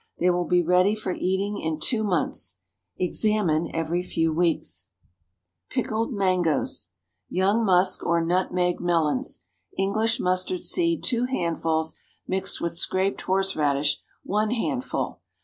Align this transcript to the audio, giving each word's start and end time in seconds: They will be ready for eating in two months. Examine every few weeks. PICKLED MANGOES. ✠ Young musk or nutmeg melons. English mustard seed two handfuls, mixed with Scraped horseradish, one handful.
They 0.17 0.31
will 0.31 0.45
be 0.47 0.63
ready 0.63 0.95
for 0.95 1.11
eating 1.13 1.59
in 1.59 1.79
two 1.79 2.03
months. 2.03 2.57
Examine 2.97 3.69
every 3.71 4.01
few 4.01 4.33
weeks. 4.33 4.89
PICKLED 5.69 6.11
MANGOES. 6.13 6.89
✠ 6.93 6.95
Young 7.29 7.63
musk 7.63 8.03
or 8.03 8.19
nutmeg 8.25 8.79
melons. 8.81 9.43
English 9.77 10.19
mustard 10.19 10.63
seed 10.63 11.03
two 11.03 11.25
handfuls, 11.25 11.93
mixed 12.27 12.59
with 12.59 12.73
Scraped 12.73 13.21
horseradish, 13.21 14.01
one 14.23 14.49
handful. 14.49 15.21